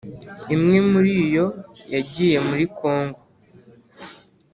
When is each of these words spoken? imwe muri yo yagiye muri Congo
imwe 0.55 0.77
muri 0.91 1.13
yo 1.35 1.47
yagiye 1.93 2.37
muri 2.47 2.63
Congo 2.77 3.19